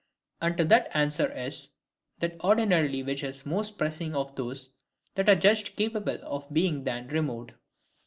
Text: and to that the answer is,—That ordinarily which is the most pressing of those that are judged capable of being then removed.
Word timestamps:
and 0.41 0.57
to 0.57 0.65
that 0.65 0.85
the 0.85 0.97
answer 0.97 1.31
is,—That 1.31 2.39
ordinarily 2.43 3.03
which 3.03 3.23
is 3.23 3.43
the 3.43 3.49
most 3.51 3.77
pressing 3.77 4.15
of 4.15 4.35
those 4.35 4.71
that 5.13 5.29
are 5.29 5.35
judged 5.35 5.75
capable 5.75 6.17
of 6.23 6.51
being 6.51 6.85
then 6.85 7.07
removed. 7.09 7.51